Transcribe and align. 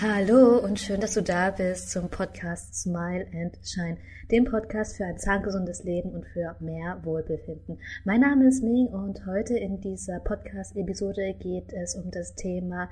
Hallo 0.00 0.58
und 0.58 0.80
schön, 0.80 1.00
dass 1.00 1.14
du 1.14 1.22
da 1.22 1.52
bist 1.52 1.90
zum 1.90 2.10
Podcast 2.10 2.74
Smile 2.74 3.28
and 3.32 3.56
Shine, 3.62 3.96
dem 4.28 4.44
Podcast 4.44 4.96
für 4.96 5.04
ein 5.04 5.18
zahngesundes 5.18 5.84
Leben 5.84 6.10
und 6.10 6.26
für 6.26 6.56
mehr 6.58 6.98
Wohlbefinden. 7.04 7.78
Mein 8.04 8.22
Name 8.22 8.48
ist 8.48 8.64
Ming 8.64 8.88
und 8.88 9.24
heute 9.24 9.56
in 9.56 9.80
dieser 9.80 10.18
Podcast-Episode 10.18 11.34
geht 11.34 11.72
es 11.72 11.94
um 11.94 12.10
das 12.10 12.34
Thema 12.34 12.90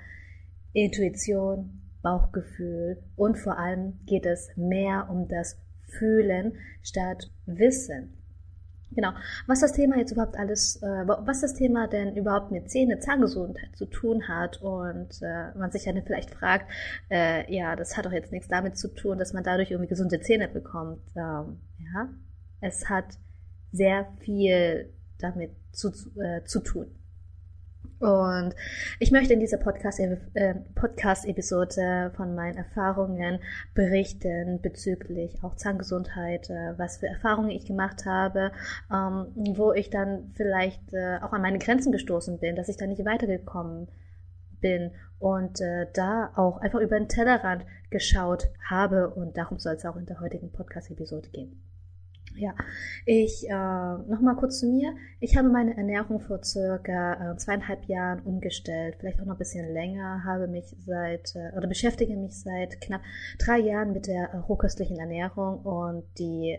Intuition, 0.75 1.83
Bauchgefühl 2.03 3.03
und 3.17 3.37
vor 3.37 3.59
allem 3.59 3.99
geht 4.07 4.25
es 4.25 4.51
mehr 4.55 5.09
um 5.11 5.27
das 5.27 5.57
Fühlen 5.99 6.53
statt 6.85 7.33
Wissen. 7.47 8.22
Genau. 8.95 9.13
Was 9.47 9.61
das 9.61 9.73
Thema 9.73 9.97
jetzt 9.97 10.13
überhaupt 10.13 10.37
alles, 10.37 10.77
äh, 10.83 11.07
was 11.07 11.41
das 11.41 11.55
Thema 11.55 11.89
denn 11.89 12.17
überhaupt 12.17 12.51
mit 12.51 12.71
Zähne, 12.71 12.99
Zahngesundheit 12.99 13.75
zu 13.77 13.87
tun 13.87 14.29
hat 14.29 14.61
und 14.63 15.23
äh, 15.23 15.57
man 15.57 15.71
sich 15.71 15.85
ja 15.85 15.93
vielleicht 16.05 16.31
fragt, 16.31 16.71
äh, 17.11 17.53
ja, 17.53 17.77
das 17.77 17.97
hat 17.97 18.07
doch 18.07 18.13
jetzt 18.13 18.33
nichts 18.33 18.49
damit 18.49 18.77
zu 18.77 18.89
tun, 18.95 19.19
dass 19.19 19.33
man 19.33 19.45
dadurch 19.45 19.71
irgendwie 19.71 19.89
gesunde 19.89 20.21
Zähne 20.21 20.49
bekommt. 20.49 21.01
Ähm, 21.17 21.61
ja, 21.79 22.09
es 22.61 22.89
hat 22.89 23.19
sehr 23.73 24.07
viel 24.21 24.93
damit 25.19 25.53
zu, 25.73 25.91
äh, 26.21 26.45
zu 26.45 26.61
tun. 26.61 26.87
Und 28.03 28.57
ich 28.99 29.13
möchte 29.13 29.33
in 29.33 29.39
dieser 29.39 29.59
äh, 30.35 30.55
Podcast-Episode 30.75 32.11
von 32.17 32.35
meinen 32.35 32.57
Erfahrungen 32.57 33.39
berichten 33.75 34.61
bezüglich 34.61 35.39
auch 35.45 35.55
Zahngesundheit, 35.55 36.51
äh, 36.51 36.77
was 36.77 36.97
für 36.97 37.07
Erfahrungen 37.07 37.51
ich 37.51 37.65
gemacht 37.65 38.05
habe, 38.05 38.51
ähm, 38.93 39.27
wo 39.55 39.73
ich 39.73 39.89
dann 39.91 40.33
vielleicht 40.35 40.93
äh, 40.93 41.19
auch 41.23 41.33
an 41.33 41.43
meine 41.43 41.61
Grenzen 41.61 41.93
gestoßen 41.93 42.41
bin, 42.41 42.57
dass 42.57 42.69
ich 42.69 42.77
da 42.77 42.87
nicht 42.89 43.05
weitergekommen 43.05 43.87
bin 44.61 44.91
und 45.21 45.61
da 45.95 46.33
auch 46.35 46.59
einfach 46.59 46.81
über 46.81 46.99
den 46.99 47.09
Tellerrand 47.09 47.65
geschaut 47.91 48.49
habe 48.69 49.11
und 49.11 49.37
darum 49.37 49.59
soll 49.59 49.75
es 49.75 49.85
auch 49.85 49.97
in 49.97 50.07
der 50.07 50.21
heutigen 50.21 50.51
Podcast-Episode 50.53 51.31
gehen. 51.31 51.72
Ja, 52.37 52.55
ich 53.05 53.49
äh, 53.49 53.53
noch 53.53 54.21
mal 54.21 54.37
kurz 54.37 54.61
zu 54.61 54.67
mir. 54.67 54.95
Ich 55.21 55.37
habe 55.37 55.49
meine 55.49 55.77
Ernährung 55.77 56.21
vor 56.21 56.43
circa 56.43 57.33
äh, 57.33 57.37
zweieinhalb 57.37 57.85
Jahren 57.85 58.21
umgestellt, 58.21 58.97
vielleicht 58.99 59.21
auch 59.21 59.27
noch 59.27 59.35
ein 59.35 59.39
bisschen 59.39 59.73
länger. 59.73 60.25
Habe 60.25 60.49
mich 60.49 60.75
seit 60.85 61.35
äh, 61.37 61.57
oder 61.57 61.69
beschäftige 61.69 62.17
mich 62.17 62.41
seit 62.41 62.81
knapp 62.81 63.03
drei 63.39 63.59
Jahren 63.59 63.93
mit 63.93 64.07
der 64.07 64.31
äh, 64.31 64.37
rohköstlichen 64.39 64.99
Ernährung 64.99 65.61
und 65.61 66.05
die 66.19 66.59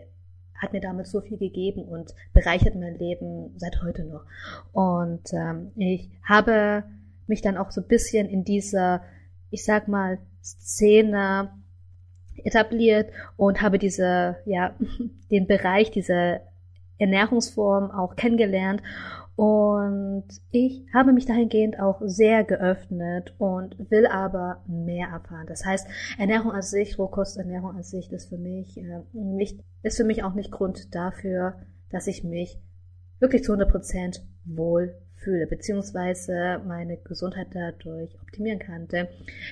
hat 0.54 0.72
mir 0.72 0.80
damals 0.80 1.10
so 1.10 1.20
viel 1.20 1.38
gegeben 1.38 1.84
und 1.84 2.14
bereichert 2.32 2.76
mein 2.76 2.96
Leben 2.96 3.52
seit 3.56 3.82
heute 3.82 4.04
noch. 4.04 4.24
Und 4.72 5.32
ähm, 5.32 5.72
ich 5.76 6.10
habe 6.22 6.84
mich 7.26 7.42
dann 7.42 7.56
auch 7.56 7.70
so 7.72 7.80
ein 7.80 7.88
bisschen 7.88 8.28
in 8.28 8.44
dieser, 8.44 9.02
ich 9.50 9.64
sag 9.64 9.88
mal, 9.88 10.18
Szene 10.42 11.50
etabliert 12.44 13.10
und 13.36 13.60
habe 13.60 13.78
diese, 13.78 14.36
ja, 14.44 14.74
den 15.30 15.46
Bereich, 15.46 15.90
diese 15.90 16.40
Ernährungsform 16.98 17.90
auch 17.90 18.16
kennengelernt. 18.16 18.82
Und 19.36 20.26
ich 20.52 20.86
habe 20.94 21.12
mich 21.12 21.26
dahingehend 21.26 21.80
auch 21.80 22.00
sehr 22.04 22.44
geöffnet 22.44 23.34
und 23.38 23.90
will 23.90 24.06
aber 24.06 24.62
mehr 24.68 25.08
erfahren. 25.08 25.46
Das 25.48 25.64
heißt, 25.64 25.88
Ernährung 26.18 26.52
an 26.52 26.62
sich, 26.62 26.98
Rohkosternährung 26.98 27.70
an 27.70 27.82
sich 27.82 28.12
ist 28.12 28.28
für 28.28 28.38
mich 28.38 28.78
äh, 28.78 29.00
nicht, 29.12 29.58
ist 29.82 29.96
für 29.96 30.04
mich 30.04 30.22
auch 30.22 30.34
nicht 30.34 30.52
Grund 30.52 30.94
dafür, 30.94 31.56
dass 31.90 32.06
ich 32.06 32.22
mich 32.22 32.60
wirklich 33.18 33.42
zu 33.42 33.52
100 33.52 33.68
Prozent 33.70 34.22
wohl 34.44 34.94
fühle, 35.24 35.46
beziehungsweise 35.46 36.60
meine 36.66 36.98
Gesundheit 36.98 37.48
dadurch 37.52 38.14
optimieren 38.22 38.58
kann. 38.58 38.86
Denn 38.88 39.08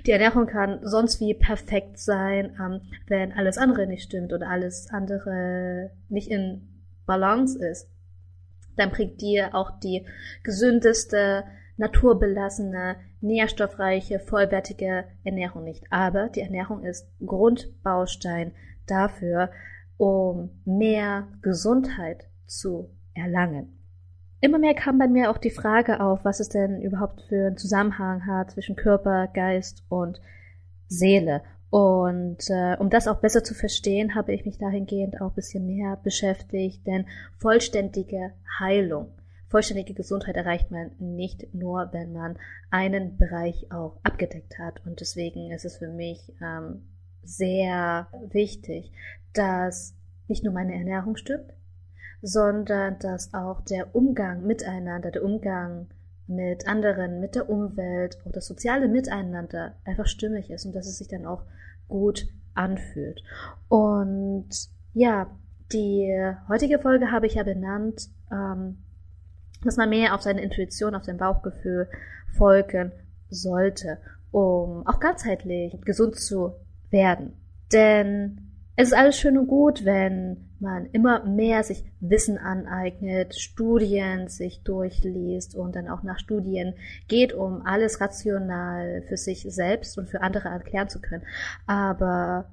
die 0.06 0.12
Ernährung 0.12 0.46
kann 0.46 0.80
sonst 0.82 1.20
wie 1.20 1.34
perfekt 1.34 1.98
sein, 1.98 2.56
ähm, 2.60 2.82
wenn 3.08 3.32
alles 3.32 3.58
andere 3.58 3.86
nicht 3.86 4.04
stimmt 4.04 4.32
oder 4.32 4.48
alles 4.48 4.88
andere 4.90 5.90
nicht 6.08 6.30
in 6.30 6.68
Balance 7.06 7.58
ist. 7.58 7.88
Dann 8.76 8.90
bringt 8.90 9.20
dir 9.20 9.54
auch 9.54 9.78
die 9.80 10.06
gesündeste, 10.44 11.44
naturbelassene, 11.76 12.96
nährstoffreiche, 13.20 14.18
vollwertige 14.18 15.04
Ernährung 15.24 15.64
nicht. 15.64 15.84
Aber 15.90 16.28
die 16.28 16.40
Ernährung 16.40 16.84
ist 16.84 17.06
Grundbaustein 17.24 18.52
dafür, 18.86 19.50
um 19.96 20.50
mehr 20.64 21.28
Gesundheit 21.42 22.28
zu 22.46 22.90
erlangen. 23.14 23.81
Immer 24.42 24.58
mehr 24.58 24.74
kam 24.74 24.98
bei 24.98 25.06
mir 25.06 25.30
auch 25.30 25.38
die 25.38 25.52
Frage 25.52 26.00
auf, 26.00 26.24
was 26.24 26.40
es 26.40 26.48
denn 26.48 26.82
überhaupt 26.82 27.22
für 27.28 27.46
einen 27.46 27.56
Zusammenhang 27.56 28.26
hat 28.26 28.50
zwischen 28.50 28.74
Körper, 28.74 29.28
Geist 29.28 29.84
und 29.88 30.20
Seele. 30.88 31.42
Und 31.70 32.50
äh, 32.50 32.76
um 32.76 32.90
das 32.90 33.06
auch 33.06 33.20
besser 33.20 33.44
zu 33.44 33.54
verstehen, 33.54 34.16
habe 34.16 34.32
ich 34.34 34.44
mich 34.44 34.58
dahingehend 34.58 35.20
auch 35.20 35.28
ein 35.28 35.34
bisschen 35.36 35.64
mehr 35.64 35.96
beschäftigt, 36.02 36.84
denn 36.88 37.06
vollständige 37.38 38.32
Heilung, 38.58 39.12
vollständige 39.46 39.94
Gesundheit 39.94 40.34
erreicht 40.34 40.72
man 40.72 40.90
nicht 40.98 41.54
nur, 41.54 41.90
wenn 41.92 42.12
man 42.12 42.36
einen 42.68 43.18
Bereich 43.18 43.70
auch 43.70 44.00
abgedeckt 44.02 44.58
hat. 44.58 44.84
Und 44.84 44.98
deswegen 44.98 45.52
ist 45.52 45.64
es 45.64 45.76
für 45.76 45.88
mich 45.88 46.32
ähm, 46.42 46.82
sehr 47.22 48.08
wichtig, 48.32 48.90
dass 49.34 49.94
nicht 50.26 50.42
nur 50.42 50.52
meine 50.52 50.74
Ernährung 50.74 51.14
stimmt, 51.14 51.54
sondern 52.22 52.98
dass 53.00 53.34
auch 53.34 53.60
der 53.62 53.94
Umgang 53.94 54.46
miteinander, 54.46 55.10
der 55.10 55.24
Umgang 55.24 55.88
mit 56.28 56.66
anderen, 56.68 57.20
mit 57.20 57.34
der 57.34 57.50
Umwelt 57.50 58.16
oder 58.22 58.34
das 58.34 58.46
soziale 58.46 58.88
Miteinander 58.88 59.74
einfach 59.84 60.06
stimmig 60.06 60.50
ist 60.50 60.64
und 60.64 60.74
dass 60.74 60.86
es 60.86 60.98
sich 60.98 61.08
dann 61.08 61.26
auch 61.26 61.42
gut 61.88 62.26
anfühlt. 62.54 63.22
Und 63.68 64.48
ja, 64.94 65.26
die 65.72 66.32
heutige 66.48 66.78
Folge 66.78 67.10
habe 67.10 67.26
ich 67.26 67.34
ja 67.34 67.42
benannt, 67.42 68.08
ähm, 68.30 68.78
dass 69.64 69.76
man 69.76 69.90
mehr 69.90 70.14
auf 70.14 70.22
seine 70.22 70.42
Intuition, 70.42 70.94
auf 70.94 71.04
sein 71.04 71.18
Bauchgefühl 71.18 71.88
folgen 72.36 72.92
sollte, 73.30 73.98
um 74.30 74.86
auch 74.86 75.00
ganzheitlich 75.00 75.80
gesund 75.82 76.16
zu 76.16 76.54
werden. 76.90 77.32
Denn 77.72 78.41
es 78.74 78.88
ist 78.88 78.94
alles 78.94 79.18
schön 79.18 79.36
und 79.36 79.48
gut, 79.48 79.84
wenn 79.84 80.48
man 80.58 80.86
immer 80.92 81.24
mehr 81.24 81.62
sich 81.62 81.84
Wissen 82.00 82.38
aneignet, 82.38 83.34
Studien 83.34 84.28
sich 84.28 84.62
durchliest 84.62 85.54
und 85.54 85.76
dann 85.76 85.88
auch 85.88 86.02
nach 86.02 86.18
Studien 86.18 86.74
geht, 87.06 87.34
um 87.34 87.60
alles 87.66 88.00
rational 88.00 89.02
für 89.08 89.18
sich 89.18 89.44
selbst 89.48 89.98
und 89.98 90.08
für 90.08 90.22
andere 90.22 90.48
erklären 90.48 90.88
zu 90.88 91.00
können. 91.00 91.24
Aber 91.66 92.50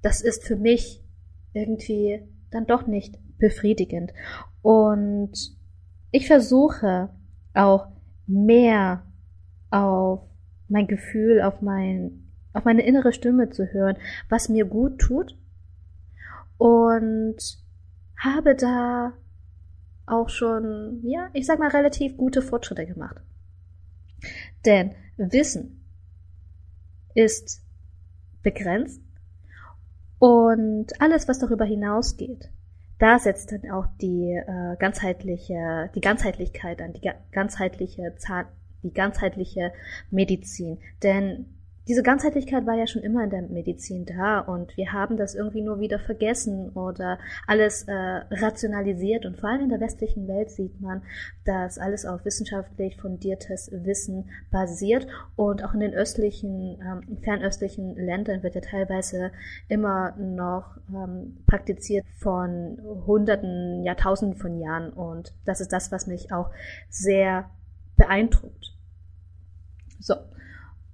das 0.00 0.22
ist 0.22 0.44
für 0.46 0.56
mich 0.56 1.04
irgendwie 1.52 2.22
dann 2.50 2.64
doch 2.64 2.86
nicht 2.86 3.18
befriedigend. 3.38 4.12
Und 4.62 5.32
ich 6.12 6.28
versuche 6.28 7.10
auch 7.52 7.88
mehr 8.26 9.04
auf 9.70 10.20
mein 10.68 10.86
Gefühl, 10.86 11.42
auf 11.42 11.60
mein, 11.60 12.30
auf 12.54 12.64
meine 12.64 12.86
innere 12.86 13.12
Stimme 13.12 13.50
zu 13.50 13.66
hören, 13.66 13.96
was 14.30 14.48
mir 14.48 14.64
gut 14.64 14.98
tut 14.98 15.36
und 16.62 17.38
habe 18.16 18.54
da 18.54 19.14
auch 20.06 20.28
schon, 20.28 21.00
ja, 21.02 21.28
ich 21.32 21.44
sag 21.44 21.58
mal, 21.58 21.70
relativ 21.70 22.16
gute 22.16 22.40
Fortschritte 22.40 22.86
gemacht. 22.86 23.16
Denn 24.64 24.94
Wissen 25.16 25.84
ist 27.16 27.62
begrenzt 28.44 29.02
und 30.20 30.86
alles, 31.00 31.26
was 31.26 31.40
darüber 31.40 31.64
hinausgeht, 31.64 32.48
da 33.00 33.18
setzt 33.18 33.50
dann 33.50 33.68
auch 33.72 33.86
die 34.00 34.32
äh, 34.32 34.76
ganzheitliche, 34.78 35.90
die 35.96 36.00
Ganzheitlichkeit 36.00 36.80
an, 36.80 36.92
die 36.92 37.10
ganzheitliche 37.32 38.14
Zahn, 38.18 38.46
die 38.84 38.92
ganzheitliche 38.92 39.72
Medizin. 40.12 40.78
Denn 41.02 41.46
diese 41.88 42.02
Ganzheitlichkeit 42.04 42.64
war 42.64 42.76
ja 42.76 42.86
schon 42.86 43.02
immer 43.02 43.24
in 43.24 43.30
der 43.30 43.42
Medizin 43.42 44.04
da 44.04 44.38
und 44.38 44.76
wir 44.76 44.92
haben 44.92 45.16
das 45.16 45.34
irgendwie 45.34 45.62
nur 45.62 45.80
wieder 45.80 45.98
vergessen 45.98 46.70
oder 46.70 47.18
alles 47.46 47.82
äh, 47.88 47.92
rationalisiert 47.92 49.26
und 49.26 49.40
vor 49.40 49.50
allem 49.50 49.62
in 49.62 49.68
der 49.68 49.80
westlichen 49.80 50.28
Welt 50.28 50.50
sieht 50.50 50.80
man, 50.80 51.02
dass 51.44 51.78
alles 51.78 52.06
auf 52.06 52.24
wissenschaftlich 52.24 52.96
fundiertes 53.00 53.70
Wissen 53.72 54.30
basiert 54.52 55.08
und 55.34 55.64
auch 55.64 55.74
in 55.74 55.80
den 55.80 55.92
östlichen, 55.92 56.78
ähm, 56.80 57.18
fernöstlichen 57.22 57.96
Ländern 57.96 58.44
wird 58.44 58.54
ja 58.54 58.60
teilweise 58.60 59.32
immer 59.68 60.16
noch 60.16 60.76
ähm, 60.88 61.42
praktiziert 61.48 62.06
von 62.18 62.78
Hunderten, 63.06 63.82
Jahrtausenden 63.82 64.38
von 64.38 64.60
Jahren 64.60 64.92
und 64.92 65.34
das 65.44 65.60
ist 65.60 65.72
das, 65.72 65.90
was 65.90 66.06
mich 66.06 66.32
auch 66.32 66.50
sehr 66.90 67.50
beeindruckt. 67.96 68.72
So. 69.98 70.14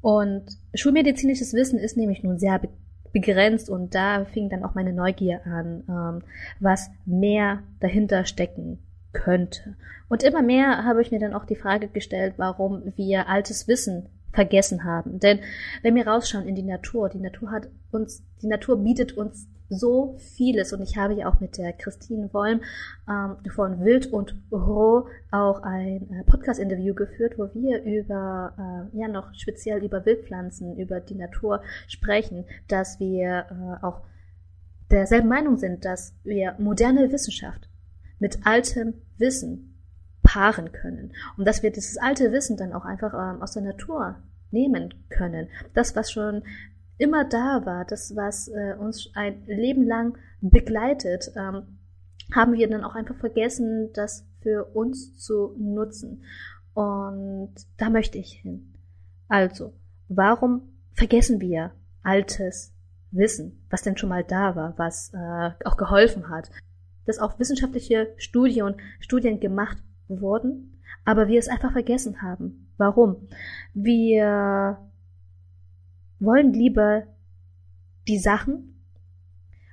Und 0.00 0.44
schulmedizinisches 0.74 1.52
Wissen 1.54 1.78
ist 1.78 1.96
nämlich 1.96 2.22
nun 2.22 2.38
sehr 2.38 2.60
begrenzt 3.12 3.70
und 3.70 3.94
da 3.94 4.24
fing 4.24 4.48
dann 4.48 4.64
auch 4.64 4.74
meine 4.74 4.92
Neugier 4.92 5.40
an, 5.46 5.82
ähm, 5.88 6.22
was 6.60 6.90
mehr 7.04 7.62
dahinter 7.80 8.24
stecken 8.24 8.78
könnte. 9.12 9.76
Und 10.08 10.22
immer 10.22 10.42
mehr 10.42 10.84
habe 10.84 11.02
ich 11.02 11.10
mir 11.10 11.18
dann 11.18 11.34
auch 11.34 11.44
die 11.44 11.56
Frage 11.56 11.88
gestellt, 11.88 12.34
warum 12.36 12.92
wir 12.96 13.28
altes 13.28 13.66
Wissen 13.68 14.06
vergessen 14.32 14.84
haben. 14.84 15.18
Denn 15.20 15.40
wenn 15.82 15.94
wir 15.94 16.06
rausschauen 16.06 16.46
in 16.46 16.54
die 16.54 16.62
Natur, 16.62 17.08
die 17.08 17.18
Natur 17.18 17.50
hat 17.50 17.68
uns, 17.90 18.22
die 18.42 18.46
Natur 18.46 18.82
bietet 18.82 19.12
uns 19.12 19.48
so 19.69 20.17
vieles 20.19 20.73
und 20.73 20.82
ich 20.82 20.97
habe 20.97 21.15
ja 21.15 21.29
auch 21.29 21.41
mit 21.41 21.59
der 21.59 21.73
Christine 21.73 22.32
Wolm 22.32 22.62
ähm, 23.09 23.37
von 23.50 23.85
Wild 23.85 24.06
und 24.06 24.35
Roh 24.50 25.06
auch 25.31 25.62
ein 25.62 26.11
äh, 26.11 26.25
Podcast-Interview 26.25 26.94
geführt, 26.94 27.35
wo 27.37 27.50
wir 27.55 27.82
über, 27.82 28.88
äh, 28.94 28.99
ja 28.99 29.09
noch 29.09 29.35
speziell 29.35 29.85
über 29.85 30.05
Wildpflanzen, 30.06 30.79
über 30.79 31.00
die 31.00 31.15
Natur 31.15 31.62
sprechen, 31.87 32.44
dass 32.69 32.99
wir 32.99 33.47
äh, 33.50 33.85
auch 33.85 34.03
derselben 34.91 35.29
Meinung 35.29 35.59
sind, 35.59 35.85
dass 35.85 36.15
wir 36.25 36.55
moderne 36.59 37.12
Wissenschaft 37.12 37.69
mit 38.19 38.47
altem 38.47 38.94
Wissen 39.19 39.75
paaren 40.23 40.73
können 40.73 41.12
und 41.37 41.47
dass 41.47 41.62
wir 41.62 41.70
dieses 41.70 41.99
alte 41.99 42.32
Wissen 42.32 42.56
dann 42.56 42.73
auch 42.73 42.85
einfach 42.85 43.12
ähm, 43.15 43.43
aus 43.43 43.53
der 43.53 43.62
Natur 43.62 44.17
nehmen 44.50 44.94
können. 45.11 45.49
Das, 45.75 45.94
was 45.94 46.11
schon 46.11 46.43
immer 46.98 47.24
da 47.24 47.64
war, 47.64 47.84
das, 47.84 48.14
was 48.14 48.48
äh, 48.48 48.74
uns 48.78 49.10
ein 49.14 49.44
Leben 49.46 49.86
lang 49.86 50.18
begleitet, 50.40 51.32
ähm, 51.36 51.78
haben 52.34 52.54
wir 52.54 52.68
dann 52.68 52.84
auch 52.84 52.94
einfach 52.94 53.16
vergessen, 53.16 53.90
das 53.94 54.26
für 54.42 54.64
uns 54.74 55.16
zu 55.16 55.54
nutzen. 55.58 56.24
Und 56.74 57.54
da 57.78 57.90
möchte 57.90 58.18
ich 58.18 58.32
hin. 58.32 58.74
Also, 59.28 59.72
warum 60.08 60.68
vergessen 60.92 61.40
wir 61.40 61.72
altes 62.02 62.74
Wissen, 63.10 63.64
was 63.70 63.82
denn 63.82 63.96
schon 63.96 64.10
mal 64.10 64.24
da 64.24 64.54
war, 64.54 64.74
was 64.76 65.12
äh, 65.14 65.50
auch 65.64 65.76
geholfen 65.76 66.28
hat, 66.28 66.50
dass 67.06 67.18
auch 67.18 67.38
wissenschaftliche 67.38 68.12
Studien, 68.16 68.76
Studien 69.00 69.40
gemacht 69.40 69.78
wurden, 70.08 70.80
aber 71.04 71.28
wir 71.28 71.38
es 71.38 71.48
einfach 71.48 71.72
vergessen 71.72 72.20
haben. 72.22 72.68
Warum? 72.76 73.28
Wir 73.72 74.78
wollen 76.20 76.53
lieber 76.53 77.05
die 78.06 78.19
Sachen, 78.19 78.82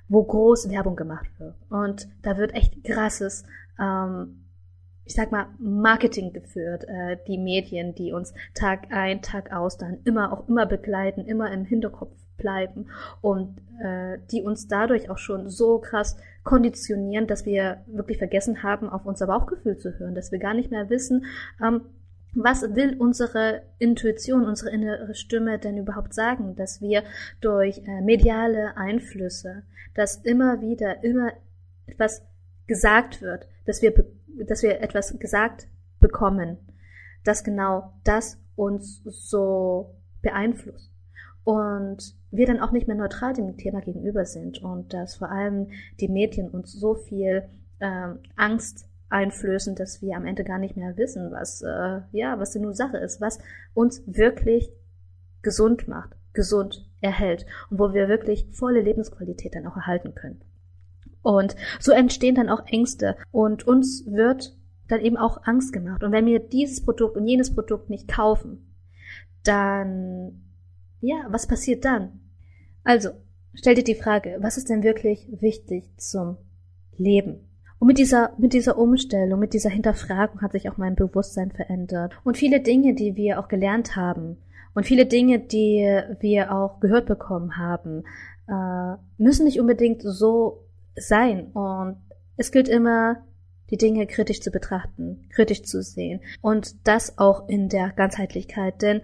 wo 0.08 0.22
groß 0.22 0.70
Werbung 0.70 0.96
gemacht 0.96 1.28
wird. 1.38 1.56
Und 1.68 2.08
da 2.22 2.36
wird 2.36 2.54
echt 2.54 2.84
krasses, 2.84 3.44
ähm, 3.80 4.44
ich 5.04 5.14
sag 5.14 5.32
mal, 5.32 5.48
Marketing 5.58 6.32
geführt. 6.32 6.84
Äh, 6.84 7.18
die 7.26 7.38
Medien, 7.38 7.94
die 7.94 8.12
uns 8.12 8.34
Tag 8.54 8.88
ein, 8.90 9.22
Tag 9.22 9.52
aus 9.52 9.78
dann 9.78 9.98
immer 10.04 10.32
auch 10.32 10.48
immer 10.48 10.66
begleiten, 10.66 11.22
immer 11.22 11.50
im 11.52 11.64
Hinterkopf 11.64 12.16
bleiben 12.36 12.86
und 13.22 13.58
äh, 13.82 14.18
die 14.30 14.42
uns 14.42 14.68
dadurch 14.68 15.10
auch 15.10 15.18
schon 15.18 15.48
so 15.48 15.78
krass 15.78 16.16
konditionieren, 16.44 17.26
dass 17.26 17.46
wir 17.46 17.82
wirklich 17.86 18.18
vergessen 18.18 18.62
haben, 18.62 18.88
auf 18.88 19.06
unser 19.06 19.26
Bauchgefühl 19.26 19.78
zu 19.78 19.98
hören, 19.98 20.14
dass 20.14 20.32
wir 20.32 20.38
gar 20.38 20.54
nicht 20.54 20.70
mehr 20.70 20.90
wissen, 20.90 21.24
ähm, 21.64 21.82
was 22.36 22.62
will 22.74 22.96
unsere 22.98 23.62
Intuition, 23.78 24.44
unsere 24.44 24.70
innere 24.70 25.14
Stimme 25.14 25.58
denn 25.58 25.78
überhaupt 25.78 26.14
sagen, 26.14 26.54
dass 26.54 26.80
wir 26.80 27.02
durch 27.40 27.78
äh, 27.86 28.02
mediale 28.02 28.76
Einflüsse, 28.76 29.62
dass 29.94 30.16
immer 30.16 30.60
wieder 30.60 31.02
immer 31.02 31.32
etwas 31.86 32.22
gesagt 32.66 33.22
wird, 33.22 33.48
dass 33.64 33.80
wir, 33.82 33.92
dass 34.46 34.62
wir 34.62 34.80
etwas 34.80 35.18
gesagt 35.18 35.68
bekommen, 35.98 36.58
dass 37.24 37.42
genau 37.42 37.94
das 38.04 38.38
uns 38.54 39.02
so 39.04 39.96
beeinflusst? 40.22 40.92
Und 41.44 42.16
wir 42.32 42.46
dann 42.46 42.60
auch 42.60 42.72
nicht 42.72 42.88
mehr 42.88 42.96
neutral 42.96 43.32
dem 43.32 43.56
Thema 43.56 43.80
gegenüber 43.80 44.24
sind 44.24 44.60
und 44.62 44.92
dass 44.92 45.14
vor 45.14 45.30
allem 45.30 45.70
die 46.00 46.08
Medien 46.08 46.50
uns 46.50 46.72
so 46.72 46.94
viel 46.94 47.44
ähm, 47.80 48.18
Angst 48.34 48.88
einflößen, 49.08 49.74
dass 49.74 50.02
wir 50.02 50.16
am 50.16 50.26
Ende 50.26 50.44
gar 50.44 50.58
nicht 50.58 50.76
mehr 50.76 50.96
wissen, 50.96 51.30
was 51.30 51.62
äh, 51.62 52.00
ja, 52.12 52.38
was 52.38 52.52
die 52.52 52.58
nur 52.58 52.74
Sache 52.74 52.98
ist, 52.98 53.20
was 53.20 53.38
uns 53.74 54.02
wirklich 54.06 54.72
gesund 55.42 55.86
macht, 55.86 56.16
gesund 56.32 56.88
erhält 57.00 57.46
und 57.70 57.78
wo 57.78 57.94
wir 57.94 58.08
wirklich 58.08 58.46
volle 58.52 58.80
Lebensqualität 58.80 59.54
dann 59.54 59.66
auch 59.66 59.76
erhalten 59.76 60.14
können. 60.14 60.40
Und 61.22 61.56
so 61.80 61.92
entstehen 61.92 62.34
dann 62.34 62.48
auch 62.48 62.66
Ängste 62.66 63.16
und 63.32 63.66
uns 63.66 64.04
wird 64.06 64.56
dann 64.88 65.00
eben 65.00 65.16
auch 65.16 65.42
Angst 65.44 65.72
gemacht. 65.72 66.04
Und 66.04 66.12
wenn 66.12 66.26
wir 66.26 66.38
dieses 66.38 66.84
Produkt 66.84 67.16
und 67.16 67.26
jenes 67.26 67.54
Produkt 67.54 67.90
nicht 67.90 68.08
kaufen, 68.08 68.72
dann, 69.42 70.42
ja, 71.00 71.26
was 71.28 71.46
passiert 71.46 71.84
dann? 71.84 72.20
Also, 72.84 73.10
stell 73.54 73.74
dir 73.74 73.84
die 73.84 73.94
Frage, 73.94 74.36
was 74.40 74.56
ist 74.56 74.68
denn 74.68 74.82
wirklich 74.82 75.28
wichtig 75.40 75.90
zum 75.96 76.36
Leben? 76.96 77.40
Und 77.78 77.88
mit 77.88 77.98
dieser, 77.98 78.32
mit 78.38 78.52
dieser 78.52 78.78
Umstellung, 78.78 79.38
mit 79.38 79.52
dieser 79.52 79.70
Hinterfragung 79.70 80.40
hat 80.40 80.52
sich 80.52 80.70
auch 80.70 80.76
mein 80.76 80.94
Bewusstsein 80.94 81.50
verändert. 81.50 82.14
Und 82.24 82.36
viele 82.36 82.60
Dinge, 82.60 82.94
die 82.94 83.16
wir 83.16 83.38
auch 83.38 83.48
gelernt 83.48 83.96
haben 83.96 84.38
und 84.74 84.86
viele 84.86 85.06
Dinge, 85.06 85.38
die 85.38 85.86
wir 86.20 86.52
auch 86.52 86.80
gehört 86.80 87.06
bekommen 87.06 87.56
haben, 87.56 88.04
äh, 88.48 88.96
müssen 89.18 89.44
nicht 89.44 89.60
unbedingt 89.60 90.02
so 90.02 90.64
sein. 90.96 91.52
Und 91.52 91.96
es 92.36 92.50
gilt 92.50 92.68
immer, 92.68 93.24
die 93.70 93.76
Dinge 93.76 94.06
kritisch 94.06 94.40
zu 94.40 94.50
betrachten, 94.50 95.28
kritisch 95.34 95.62
zu 95.62 95.82
sehen. 95.82 96.20
Und 96.40 96.86
das 96.86 97.18
auch 97.18 97.48
in 97.48 97.68
der 97.68 97.90
Ganzheitlichkeit. 97.90 98.80
Denn 98.80 99.00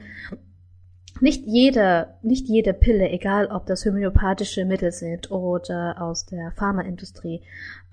nicht 1.20 1.44
jede, 1.46 2.14
nicht 2.22 2.48
jede 2.48 2.72
Pille, 2.72 3.08
egal 3.10 3.46
ob 3.46 3.66
das 3.66 3.84
homöopathische 3.84 4.64
Mittel 4.64 4.92
sind 4.92 5.30
oder 5.30 6.00
aus 6.00 6.26
der 6.26 6.52
Pharmaindustrie, 6.52 7.42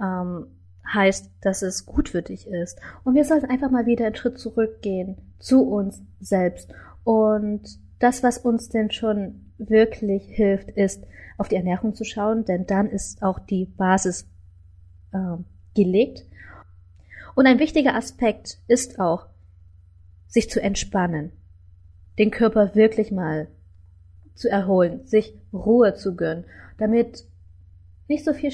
ähm, 0.02 0.48
heißt, 0.94 1.32
dass 1.42 1.62
es 1.62 1.86
gut 1.86 2.10
für 2.10 2.22
dich 2.22 2.48
ist. 2.48 2.80
Und 3.04 3.16
wir 3.16 3.26
sollten 3.26 3.50
einfach 3.50 3.72
mal 3.72 3.86
wieder 3.86 4.06
einen 4.06 4.16
Schritt 4.16 4.40
zurückgehen 4.40 5.18
zu 5.40 5.64
uns 5.68 6.02
selbst. 6.20 6.74
Und 7.04 7.80
das, 8.00 8.24
was 8.24 8.38
uns 8.38 8.70
denn 8.70 8.92
schon 8.92 9.52
wirklich 9.58 10.24
hilft, 10.28 10.70
ist, 10.70 11.06
auf 11.38 11.48
die 11.48 11.56
Ernährung 11.56 11.96
zu 11.96 12.04
schauen, 12.04 12.46
denn 12.46 12.66
dann 12.66 12.88
ist 12.88 13.24
auch 13.24 13.40
die 13.40 13.66
Basis 13.66 14.28
äh, 15.14 15.38
gelegt. 15.76 16.26
Und 17.36 17.46
ein 17.46 17.60
wichtiger 17.60 17.96
Aspekt 17.96 18.60
ist 18.68 19.00
auch, 19.00 19.28
sich 20.28 20.50
zu 20.50 20.62
entspannen, 20.62 21.32
den 22.18 22.32
Körper 22.32 22.76
wirklich 22.76 23.12
mal 23.12 23.48
zu 24.36 24.50
erholen, 24.50 25.06
sich 25.06 25.34
Ruhe 25.52 25.96
zu 25.96 26.16
gönnen, 26.16 26.46
damit 26.78 27.26
nicht 28.08 28.26
so 28.26 28.34
viel 28.34 28.52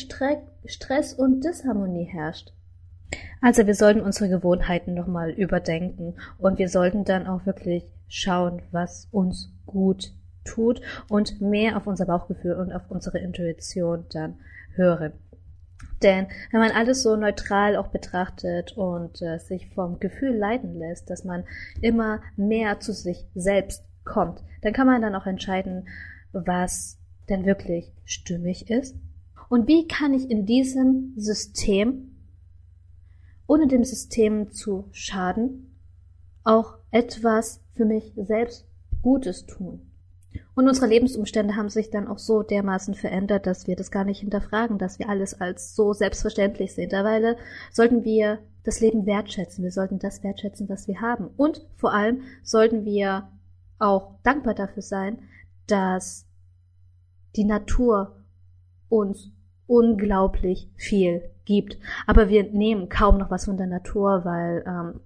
Stress 0.67 1.13
und 1.13 1.43
Disharmonie 1.43 2.05
herrscht. 2.05 2.51
Also 3.41 3.67
wir 3.67 3.75
sollten 3.75 4.01
unsere 4.01 4.29
Gewohnheiten 4.29 4.93
nochmal 4.93 5.31
überdenken 5.31 6.15
und 6.37 6.57
wir 6.57 6.69
sollten 6.69 7.05
dann 7.05 7.27
auch 7.27 7.45
wirklich 7.45 7.83
schauen, 8.07 8.61
was 8.71 9.07
uns 9.11 9.51
gut 9.65 10.13
tut 10.43 10.81
und 11.09 11.41
mehr 11.41 11.77
auf 11.77 11.87
unser 11.87 12.05
Bauchgefühl 12.05 12.53
und 12.53 12.71
auf 12.71 12.83
unsere 12.89 13.19
Intuition 13.19 14.05
dann 14.11 14.39
hören. 14.75 15.13
Denn 16.01 16.27
wenn 16.51 16.59
man 16.59 16.71
alles 16.71 17.03
so 17.03 17.15
neutral 17.15 17.75
auch 17.75 17.87
betrachtet 17.87 18.77
und 18.77 19.21
äh, 19.21 19.39
sich 19.39 19.69
vom 19.73 19.99
Gefühl 19.99 20.35
leiten 20.35 20.75
lässt, 20.75 21.09
dass 21.09 21.23
man 21.23 21.45
immer 21.81 22.21
mehr 22.35 22.79
zu 22.79 22.93
sich 22.93 23.27
selbst 23.33 23.83
kommt, 24.03 24.43
dann 24.61 24.73
kann 24.73 24.87
man 24.87 25.01
dann 25.01 25.15
auch 25.15 25.25
entscheiden, 25.25 25.87
was 26.31 26.99
denn 27.29 27.45
wirklich 27.45 27.93
stimmig 28.05 28.69
ist 28.69 28.95
und 29.49 29.67
wie 29.67 29.87
kann 29.87 30.13
ich 30.13 30.29
in 30.29 30.45
diesem 30.45 31.13
System, 31.17 32.15
ohne 33.47 33.67
dem 33.67 33.83
System 33.83 34.51
zu 34.51 34.85
schaden, 34.91 35.75
auch 36.43 36.77
etwas 36.91 37.61
für 37.75 37.85
mich 37.85 38.13
selbst 38.15 38.67
Gutes 39.01 39.45
tun? 39.45 39.91
Und 40.55 40.67
unsere 40.67 40.87
Lebensumstände 40.87 41.55
haben 41.55 41.69
sich 41.69 41.89
dann 41.89 42.07
auch 42.07 42.17
so 42.17 42.43
dermaßen 42.43 42.93
verändert, 42.93 43.45
dass 43.45 43.67
wir 43.67 43.75
das 43.75 43.91
gar 43.91 44.03
nicht 44.03 44.19
hinterfragen, 44.19 44.77
dass 44.77 44.99
wir 44.99 45.09
alles 45.09 45.39
als 45.39 45.75
so 45.75 45.93
selbstverständlich 45.93 46.73
sehen. 46.73 46.89
Derweil 46.89 47.37
sollten 47.71 48.03
wir 48.03 48.39
das 48.63 48.79
Leben 48.79 49.05
wertschätzen. 49.05 49.63
Wir 49.63 49.71
sollten 49.71 49.99
das 49.99 50.23
wertschätzen, 50.23 50.67
was 50.69 50.87
wir 50.87 51.01
haben. 51.01 51.29
Und 51.37 51.65
vor 51.77 51.93
allem 51.93 52.21
sollten 52.43 52.85
wir 52.85 53.29
auch 53.79 54.15
dankbar 54.23 54.55
dafür 54.55 54.81
sein, 54.81 55.19
dass 55.67 56.25
die 57.35 57.43
Natur 57.45 58.23
uns 58.89 59.31
unglaublich 59.67 60.69
viel 60.75 61.29
gibt. 61.45 61.77
Aber 62.07 62.29
wir 62.29 62.43
nehmen 62.43 62.89
kaum 62.89 63.17
noch 63.17 63.31
was 63.31 63.45
von 63.45 63.57
der 63.57 63.67
Natur, 63.67 64.25
weil 64.25 64.63
ähm, 64.67 64.99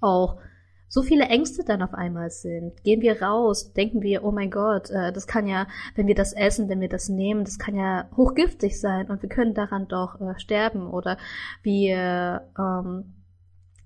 auch 0.00 0.38
so 0.88 1.02
viele 1.02 1.24
Ängste 1.24 1.64
dann 1.64 1.82
auf 1.82 1.92
einmal 1.92 2.30
sind. 2.30 2.82
Gehen 2.82 3.02
wir 3.02 3.20
raus, 3.20 3.72
denken 3.74 4.00
wir, 4.02 4.24
oh 4.24 4.32
mein 4.32 4.50
Gott, 4.50 4.90
äh, 4.90 5.12
das 5.12 5.26
kann 5.26 5.46
ja, 5.46 5.66
wenn 5.94 6.06
wir 6.06 6.14
das 6.14 6.32
essen, 6.32 6.68
wenn 6.68 6.80
wir 6.80 6.88
das 6.88 7.08
nehmen, 7.08 7.44
das 7.44 7.58
kann 7.58 7.74
ja 7.74 8.08
hochgiftig 8.16 8.80
sein 8.80 9.10
und 9.10 9.22
wir 9.22 9.28
können 9.28 9.54
daran 9.54 9.86
doch 9.88 10.20
äh, 10.20 10.38
sterben 10.38 10.88
oder 10.88 11.18
wir 11.62 12.48
ähm, 12.58 13.14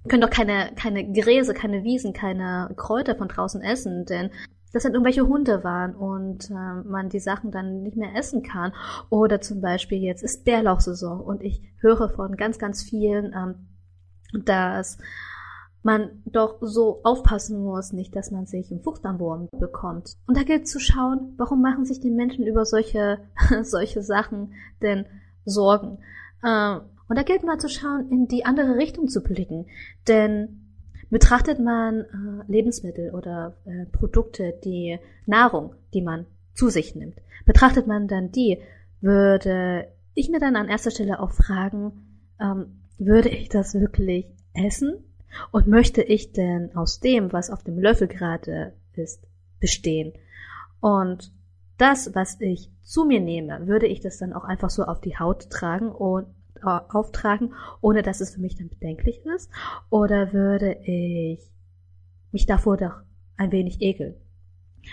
können 0.09 0.23
doch 0.23 0.31
keine, 0.31 0.73
keine 0.77 1.13
Gräse, 1.13 1.55
keine 1.55 1.85
Wiesen, 1.85 2.13
keine 2.13 2.71
Kräuter 2.77 3.17
von 3.17 3.29
draußen 3.29 3.63
essen, 3.63 4.05
denn 4.05 4.31
dass 4.73 4.85
dann 4.85 4.93
irgendwelche 4.93 5.27
Hunde 5.27 5.65
waren 5.65 5.95
und 5.95 6.51
äh, 6.51 6.55
man 6.85 7.09
die 7.09 7.21
Sachen 7.21 7.51
dann 7.51 7.83
nicht 7.83 7.97
mehr 7.97 8.15
essen 8.17 8.43
kann. 8.43 8.73
Oder 9.11 9.41
zum 9.41 9.61
Beispiel 9.61 9.99
jetzt 9.99 10.23
ist 10.23 10.45
Bärlauchsaison 10.45 11.21
und 11.21 11.43
ich 11.43 11.63
höre 11.79 12.09
von 12.09 12.37
ganz, 12.37 12.59
ganz 12.59 12.83
vielen, 12.83 13.35
ähm, 13.35 14.45
dass 14.45 14.99
man 15.83 16.23
doch 16.27 16.59
so 16.61 17.01
aufpassen 17.03 17.63
muss, 17.63 17.93
nicht, 17.93 18.15
dass 18.15 18.31
man 18.31 18.47
sich 18.47 18.71
einen 18.71 18.83
Fuchsdarmwurm 18.83 19.49
bekommt. 19.59 20.17
Und 20.27 20.37
da 20.37 20.43
gilt 20.45 20.69
zu 20.69 20.79
schauen, 20.79 21.35
warum 21.37 21.61
machen 21.61 21.85
sich 21.85 22.01
die 22.01 22.11
Menschen 22.11 22.47
über 22.47 22.65
solche, 22.65 23.19
solche 23.63 24.03
Sachen 24.03 24.55
denn 24.81 25.07
Sorgen? 25.45 25.99
Äh, 26.43 26.79
und 27.09 27.19
da 27.19 27.25
gilt 27.25 27.43
mal 27.43 27.59
zu 27.59 27.69
schauen, 27.69 28.11
in 28.11 28.27
die 28.27 28.47
andere 28.47 28.77
Richtung 28.77 29.09
zu 29.09 29.23
blicken. 29.23 29.67
Denn 30.09 30.62
betrachtet 31.13 31.61
man 31.61 32.01
äh, 32.01 32.51
Lebensmittel 32.51 33.15
oder 33.15 33.55
äh, 33.67 33.85
Produkte, 33.85 34.55
die 34.65 34.99
Nahrung, 35.27 35.75
die 35.93 36.01
man 36.01 36.25
zu 36.55 36.71
sich 36.71 36.95
nimmt, 36.95 37.17
betrachtet 37.45 37.87
man 37.87 38.09
dann 38.09 38.33
die, 38.33 38.63
würde 39.03 39.89
ich 40.15 40.31
mir 40.31 40.41
dann 40.41 40.57
an 40.57 40.69
erster 40.69 40.91
Stelle 40.91 41.21
auch 41.21 41.33
fragen, 41.33 41.93
ähm, 42.41 42.81
würde 42.97 43.29
ich 43.29 43.51
das 43.51 43.75
wirklich 43.75 44.27
essen? 44.55 45.05
Und 45.51 45.67
möchte 45.67 46.03
ich 46.03 46.33
denn 46.33 46.75
aus 46.77 47.01
dem, 47.01 47.33
was 47.33 47.51
auf 47.51 47.63
dem 47.63 47.79
Löffel 47.79 48.09
gerade 48.09 48.73
ist, 48.95 49.23
bestehen? 49.61 50.15
Und 50.81 51.31
das, 51.77 52.15
was 52.15 52.41
ich 52.41 52.71
zu 52.83 53.05
mir 53.05 53.21
nehme, 53.21 53.67
würde 53.67 53.87
ich 53.87 54.01
das 54.01 54.17
dann 54.17 54.33
auch 54.33 54.45
einfach 54.45 54.71
so 54.71 54.85
auf 54.85 55.01
die 55.01 55.19
Haut 55.19 55.51
tragen 55.51 55.91
und 55.91 56.27
auftragen, 56.63 57.55
ohne 57.81 58.03
dass 58.03 58.21
es 58.21 58.35
für 58.35 58.41
mich 58.41 58.57
dann 58.57 58.69
bedenklich 58.69 59.25
ist? 59.37 59.51
Oder 59.91 60.33
würde 60.33 60.79
ich 60.85 61.41
mich 62.31 62.47
davor 62.47 62.77
doch 62.77 62.95
ein 63.37 63.53
wenig 63.53 63.81
ekeln? 63.81 64.15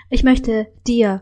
Ich 0.10 0.24
möchte 0.24 0.68
dir 0.88 1.22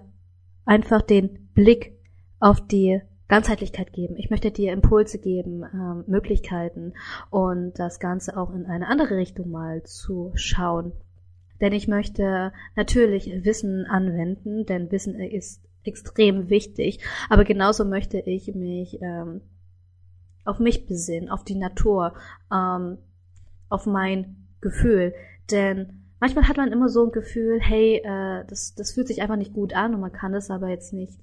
einfach 0.65 1.01
den 1.01 1.49
Blick 1.53 1.97
auf 2.39 2.65
die 2.65 3.01
Ganzheitlichkeit 3.27 3.91
geben. 3.91 4.15
Ich 4.17 4.29
möchte 4.29 4.51
dir 4.51 4.71
Impulse 4.71 5.19
geben, 5.19 5.63
ähm, 5.73 6.03
Möglichkeiten 6.07 6.93
und 7.29 7.73
das 7.77 7.99
Ganze 7.99 8.37
auch 8.37 8.53
in 8.53 8.65
eine 8.65 8.87
andere 8.87 9.17
Richtung 9.17 9.49
mal 9.51 9.83
zu 9.83 10.31
schauen. 10.35 10.93
Denn 11.59 11.73
ich 11.73 11.87
möchte 11.87 12.53
natürlich 12.75 13.43
Wissen 13.43 13.85
anwenden, 13.85 14.65
denn 14.65 14.91
Wissen 14.91 15.19
ist 15.19 15.61
extrem 15.83 16.49
wichtig. 16.49 16.99
Aber 17.29 17.43
genauso 17.43 17.83
möchte 17.85 18.19
ich 18.19 18.53
mich 18.53 19.01
ähm, 19.01 19.41
auf 20.47 20.59
mich 20.59 20.87
besinnen, 20.87 21.29
auf 21.29 21.43
die 21.43 21.55
Natur, 21.55 22.13
ähm, 22.51 22.97
auf 23.69 23.85
mein 23.85 24.47
Gefühl. 24.61 25.13
Denn 25.51 26.03
manchmal 26.19 26.47
hat 26.47 26.57
man 26.57 26.71
immer 26.71 26.89
so 26.89 27.05
ein 27.05 27.11
Gefühl, 27.11 27.59
hey, 27.61 28.01
äh, 28.03 28.45
das, 28.47 28.73
das 28.75 28.93
fühlt 28.93 29.07
sich 29.07 29.21
einfach 29.21 29.35
nicht 29.35 29.53
gut 29.53 29.73
an 29.73 29.93
und 29.93 30.01
man 30.01 30.11
kann 30.11 30.33
es 30.33 30.49
aber 30.49 30.69
jetzt 30.69 30.93
nicht 30.93 31.19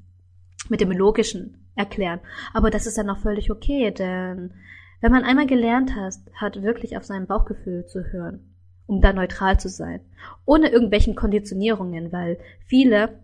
mit 0.69 0.81
dem 0.81 0.91
Logischen 0.91 1.69
erklären. 1.75 2.21
Aber 2.53 2.71
das 2.71 2.87
ist 2.87 2.99
dann 2.99 3.11
auch 3.11 3.19
völlig 3.19 3.51
okay, 3.51 3.91
denn 3.91 4.55
wenn 5.01 5.13
man 5.13 5.25
einmal 5.25 5.47
gelernt 5.47 5.97
hat, 5.97 6.15
hat 6.35 6.63
wirklich 6.63 6.97
auf 6.97 7.05
sein 7.05 7.27
Bauchgefühl 7.27 7.85
zu 7.87 8.05
hören, 8.05 8.55
um 8.87 9.01
da 9.01 9.13
neutral 9.13 9.59
zu 9.59 9.69
sein, 9.69 10.01
ohne 10.47 10.69
irgendwelchen 10.69 11.15
Konditionierungen, 11.15 12.13
weil 12.13 12.39
viele 12.67 13.19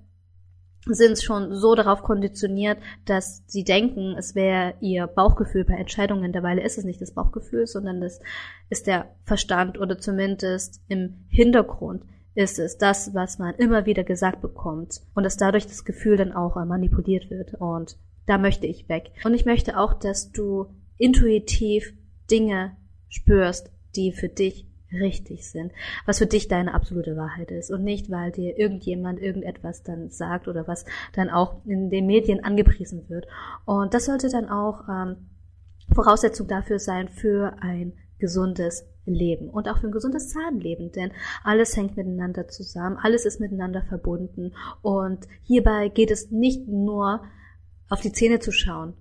sind 0.87 1.23
schon 1.23 1.55
so 1.55 1.75
darauf 1.75 2.03
konditioniert, 2.03 2.79
dass 3.05 3.43
sie 3.47 3.65
denken, 3.65 4.17
es 4.17 4.35
wäre 4.35 4.75
ihr 4.81 5.07
Bauchgefühl 5.07 5.65
bei 5.65 5.75
Entscheidungen. 5.75 6.33
Dabei 6.33 6.57
ist 6.59 6.79
es 6.79 6.85
nicht 6.85 7.01
das 7.01 7.13
Bauchgefühl, 7.13 7.67
sondern 7.67 8.01
das 8.01 8.21
ist 8.71 8.87
der 8.87 9.15
Verstand 9.25 9.79
oder 9.79 9.99
zumindest 9.99 10.81
im 10.89 11.27
Hintergrund 11.29 12.05
ist 12.35 12.59
es 12.59 12.79
das, 12.79 13.13
was 13.13 13.39
man 13.39 13.55
immer 13.57 13.87
wieder 13.87 14.05
gesagt 14.05 14.41
bekommt 14.41 15.01
und 15.15 15.25
dass 15.25 15.37
dadurch 15.37 15.67
das 15.67 15.85
Gefühl 15.85 16.17
dann 16.17 16.33
auch 16.33 16.55
manipuliert 16.65 17.29
wird 17.31 17.55
und 17.55 17.97
da 18.27 18.39
möchte 18.39 18.67
ich 18.67 18.89
weg. 18.89 19.11
Und 19.25 19.35
ich 19.35 19.45
möchte 19.45 19.79
auch, 19.79 19.93
dass 19.95 20.31
du 20.31 20.67
intuitiv 20.97 21.93
Dinge 22.31 22.77
spürst, 23.09 23.73
die 23.97 24.13
für 24.13 24.29
dich 24.29 24.70
richtig 24.93 25.49
sind, 25.49 25.73
was 26.07 26.19
für 26.19 26.27
dich 26.27 26.49
deine 26.49 26.75
absolute 26.75 27.17
Wahrheit 27.17 27.51
ist 27.51 27.71
und 27.71 27.85
nicht, 27.85 28.11
weil 28.11 28.33
dir 28.33 28.59
irgendjemand 28.59 29.21
irgendetwas 29.21 29.83
dann 29.83 30.11
sagt 30.11 30.49
oder 30.49 30.67
was 30.67 30.85
dann 31.13 31.31
auch 31.31 31.65
in 31.65 31.91
den 31.91 32.07
Medien 32.07 32.45
angepriesen 32.45 33.09
wird. 33.09 33.27
Und 33.65 33.95
das 33.95 34.07
sollte 34.07 34.29
dann 34.29 34.49
auch 34.49 34.89
ähm, 34.89 35.17
Voraussetzung 35.95 36.49
dafür 36.49 36.79
sein 36.79 37.09
für 37.09 37.55
ein 37.61 37.93
gesundes 38.19 38.87
Leben 39.07 39.49
und 39.49 39.69
auch 39.69 39.79
für 39.79 39.89
ein 39.89 39.93
gesundes 39.93 40.29
Zahnleben, 40.29 40.93
denn 40.93 41.11
alles 41.43 41.77
hängt 41.77 41.97
miteinander 41.97 42.49
zusammen, 42.49 42.99
alles 43.01 43.25
ist 43.25 43.41
miteinander 43.41 43.83
verbunden 43.83 44.53
und 44.83 45.27
hierbei 45.43 45.89
geht 45.89 46.11
es 46.11 46.31
nicht 46.31 46.69
nur 46.69 47.23
auf 47.89 48.01
die 48.01 48.13
Zähne 48.13 48.39
zu 48.39 48.53
schauen. 48.53 48.95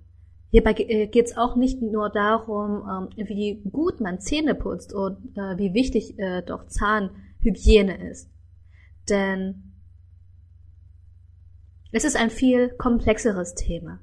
Hierbei 0.51 0.73
äh, 0.77 1.07
geht 1.07 1.27
es 1.27 1.37
auch 1.37 1.55
nicht 1.55 1.81
nur 1.81 2.09
darum, 2.09 3.09
ähm, 3.17 3.27
wie 3.27 3.61
gut 3.71 4.01
man 4.01 4.19
Zähne 4.19 4.55
putzt 4.55 4.93
und 4.93 5.37
äh, 5.37 5.57
wie 5.57 5.73
wichtig 5.73 6.17
äh, 6.17 6.41
doch 6.41 6.67
Zahnhygiene 6.67 8.09
ist. 8.09 8.29
Denn 9.09 9.73
es 11.91 12.03
ist 12.03 12.15
ein 12.15 12.29
viel 12.29 12.69
komplexeres 12.69 13.55
Thema. 13.55 13.99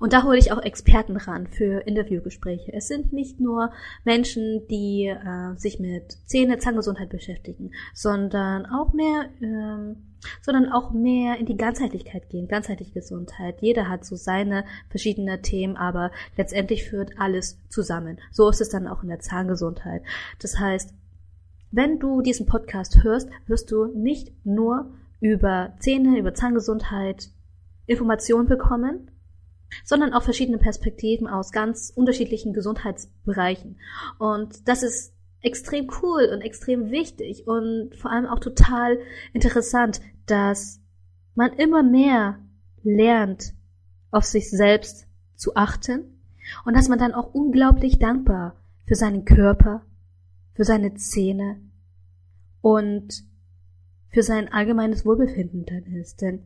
Und 0.00 0.12
da 0.12 0.22
hole 0.22 0.38
ich 0.38 0.52
auch 0.52 0.62
Experten 0.62 1.16
ran 1.16 1.48
für 1.48 1.80
Interviewgespräche. 1.80 2.72
Es 2.72 2.86
sind 2.86 3.12
nicht 3.12 3.40
nur 3.40 3.72
Menschen, 4.04 4.66
die 4.68 5.06
äh, 5.06 5.56
sich 5.56 5.80
mit 5.80 6.12
Zähne, 6.26 6.58
Zahngesundheit 6.58 7.08
beschäftigen, 7.08 7.72
sondern 7.94 8.66
auch 8.66 8.92
mehr, 8.92 9.28
ähm, 9.40 10.07
sondern 10.42 10.70
auch 10.70 10.92
mehr 10.92 11.38
in 11.38 11.46
die 11.46 11.56
Ganzheitlichkeit 11.56 12.28
gehen, 12.28 12.48
ganzheitliche 12.48 12.92
Gesundheit. 12.92 13.60
Jeder 13.60 13.88
hat 13.88 14.04
so 14.04 14.16
seine 14.16 14.64
verschiedenen 14.90 15.42
Themen, 15.42 15.76
aber 15.76 16.10
letztendlich 16.36 16.88
führt 16.88 17.18
alles 17.18 17.58
zusammen. 17.68 18.18
So 18.30 18.48
ist 18.48 18.60
es 18.60 18.68
dann 18.68 18.86
auch 18.86 19.02
in 19.02 19.08
der 19.08 19.20
Zahngesundheit. 19.20 20.02
Das 20.40 20.58
heißt, 20.58 20.94
wenn 21.70 21.98
du 21.98 22.22
diesen 22.22 22.46
Podcast 22.46 23.02
hörst, 23.02 23.28
wirst 23.46 23.70
du 23.70 23.86
nicht 23.86 24.32
nur 24.44 24.90
über 25.20 25.74
Zähne, 25.80 26.18
über 26.18 26.34
Zahngesundheit 26.34 27.30
Informationen 27.86 28.48
bekommen, 28.48 29.10
sondern 29.84 30.12
auch 30.12 30.22
verschiedene 30.22 30.58
Perspektiven 30.58 31.26
aus 31.26 31.52
ganz 31.52 31.92
unterschiedlichen 31.94 32.52
Gesundheitsbereichen. 32.52 33.78
Und 34.18 34.66
das 34.68 34.82
ist 34.82 35.14
extrem 35.40 35.88
cool 36.02 36.30
und 36.32 36.40
extrem 36.40 36.90
wichtig 36.90 37.46
und 37.46 37.94
vor 37.94 38.10
allem 38.10 38.26
auch 38.26 38.40
total 38.40 38.98
interessant, 39.32 40.00
dass 40.26 40.80
man 41.34 41.52
immer 41.52 41.82
mehr 41.82 42.38
lernt, 42.82 43.54
auf 44.10 44.24
sich 44.24 44.50
selbst 44.50 45.06
zu 45.36 45.54
achten 45.54 46.20
und 46.64 46.76
dass 46.76 46.88
man 46.88 46.98
dann 46.98 47.14
auch 47.14 47.34
unglaublich 47.34 47.98
dankbar 47.98 48.56
für 48.86 48.94
seinen 48.94 49.24
Körper, 49.24 49.82
für 50.54 50.64
seine 50.64 50.94
Zähne 50.94 51.60
und 52.60 53.24
für 54.10 54.22
sein 54.22 54.52
allgemeines 54.52 55.04
Wohlbefinden 55.04 55.66
dann 55.66 55.84
ist. 55.84 56.22
Denn 56.22 56.42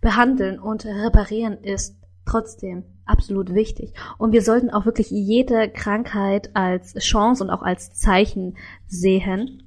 behandeln 0.00 0.58
und 0.58 0.86
reparieren 0.86 1.62
ist 1.62 1.99
trotzdem 2.30 2.84
absolut 3.04 3.54
wichtig. 3.54 3.94
Und 4.18 4.32
wir 4.32 4.42
sollten 4.42 4.70
auch 4.70 4.86
wirklich 4.86 5.10
jede 5.10 5.68
Krankheit 5.68 6.50
als 6.54 6.94
Chance 6.94 7.42
und 7.42 7.50
auch 7.50 7.62
als 7.62 7.92
Zeichen 7.92 8.56
sehen, 8.86 9.62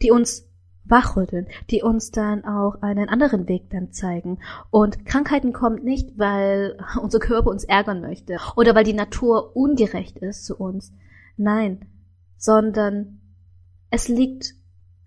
die 0.00 0.10
uns 0.10 0.48
wachrütteln, 0.84 1.46
die 1.70 1.82
uns 1.82 2.10
dann 2.10 2.44
auch 2.44 2.82
einen 2.82 3.08
anderen 3.08 3.48
Weg 3.48 3.70
dann 3.70 3.92
zeigen. 3.92 4.38
Und 4.70 5.04
Krankheiten 5.04 5.52
kommen 5.52 5.82
nicht, 5.82 6.18
weil 6.18 6.78
unser 7.02 7.18
Körper 7.18 7.50
uns 7.50 7.64
ärgern 7.64 8.00
möchte 8.00 8.38
oder 8.56 8.74
weil 8.74 8.84
die 8.84 8.92
Natur 8.92 9.56
ungerecht 9.56 10.18
ist 10.18 10.44
zu 10.44 10.56
uns. 10.56 10.92
Nein, 11.36 11.86
sondern 12.36 13.20
es 13.90 14.08
liegt 14.08 14.54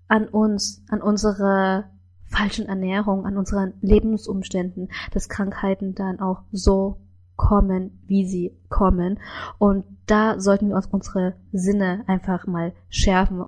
an 0.07 0.27
uns, 0.27 0.83
an 0.89 1.01
unserer 1.01 1.91
falschen 2.35 2.67
Ernährung, 2.67 3.25
an 3.25 3.37
unseren 3.37 3.73
Lebensumständen, 3.81 4.89
dass 5.13 5.29
Krankheiten 5.29 5.95
dann 5.95 6.19
auch 6.19 6.41
so 6.51 6.97
kommen, 7.35 7.99
wie 8.07 8.25
sie 8.25 8.57
kommen. 8.69 9.19
Und 9.57 9.85
da 10.05 10.39
sollten 10.39 10.69
wir 10.69 10.75
uns 10.75 10.87
unsere 10.87 11.35
Sinne 11.51 12.03
einfach 12.07 12.47
mal 12.47 12.73
schärfen. 12.89 13.45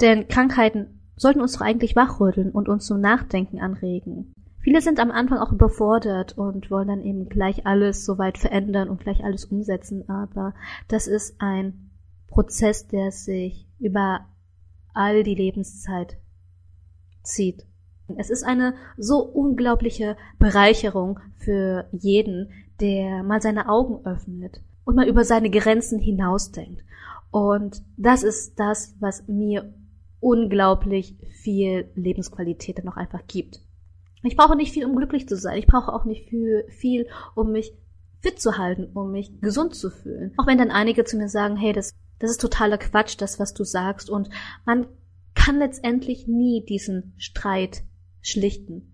Denn 0.00 0.28
Krankheiten 0.28 1.00
sollten 1.16 1.40
uns 1.40 1.52
doch 1.52 1.60
eigentlich 1.60 1.96
wachrütteln 1.96 2.50
und 2.50 2.68
uns 2.68 2.86
zum 2.86 3.00
Nachdenken 3.00 3.60
anregen. 3.60 4.32
Viele 4.60 4.80
sind 4.80 4.98
am 4.98 5.10
Anfang 5.10 5.38
auch 5.38 5.52
überfordert 5.52 6.36
und 6.36 6.70
wollen 6.70 6.88
dann 6.88 7.02
eben 7.02 7.28
gleich 7.28 7.66
alles 7.66 8.04
soweit 8.04 8.36
verändern 8.36 8.88
und 8.88 9.00
gleich 9.00 9.22
alles 9.22 9.44
umsetzen, 9.44 10.08
aber 10.08 10.54
das 10.88 11.06
ist 11.06 11.36
ein 11.40 11.90
Prozess, 12.26 12.88
der 12.88 13.12
sich 13.12 13.68
über 13.78 14.26
all 14.92 15.22
die 15.22 15.36
Lebenszeit 15.36 16.18
zieht. 17.22 17.64
Es 18.16 18.30
ist 18.30 18.44
eine 18.44 18.74
so 18.96 19.18
unglaubliche 19.22 20.16
Bereicherung 20.38 21.20
für 21.36 21.88
jeden, 21.92 22.50
der 22.80 23.22
mal 23.22 23.40
seine 23.42 23.68
Augen 23.68 24.04
öffnet 24.06 24.60
und 24.84 24.96
mal 24.96 25.08
über 25.08 25.24
seine 25.24 25.50
Grenzen 25.50 25.98
hinausdenkt. 25.98 26.84
Und 27.30 27.82
das 27.96 28.22
ist 28.22 28.58
das, 28.58 28.94
was 29.00 29.26
mir 29.26 29.74
unglaublich 30.20 31.16
viel 31.42 31.90
Lebensqualität 31.94 32.78
dann 32.78 32.88
auch 32.88 32.96
einfach 32.96 33.26
gibt. 33.26 33.60
Ich 34.22 34.36
brauche 34.36 34.56
nicht 34.56 34.72
viel, 34.72 34.86
um 34.86 34.96
glücklich 34.96 35.28
zu 35.28 35.36
sein. 35.36 35.58
Ich 35.58 35.66
brauche 35.66 35.92
auch 35.92 36.04
nicht 36.04 36.28
viel, 36.28 37.08
um 37.34 37.52
mich 37.52 37.74
fit 38.20 38.40
zu 38.40 38.58
halten, 38.58 38.90
um 38.94 39.12
mich 39.12 39.40
gesund 39.40 39.74
zu 39.74 39.90
fühlen. 39.90 40.32
Auch 40.36 40.46
wenn 40.46 40.58
dann 40.58 40.70
einige 40.70 41.04
zu 41.04 41.16
mir 41.16 41.28
sagen, 41.28 41.56
hey, 41.56 41.72
das 41.72 41.92
das 42.18 42.30
ist 42.30 42.40
totaler 42.40 42.78
Quatsch, 42.78 43.16
das, 43.18 43.38
was 43.38 43.54
du 43.54 43.64
sagst. 43.64 44.10
Und 44.10 44.30
man 44.64 44.86
kann 45.34 45.58
letztendlich 45.58 46.26
nie 46.26 46.64
diesen 46.64 47.14
Streit 47.18 47.82
schlichten. 48.28 48.92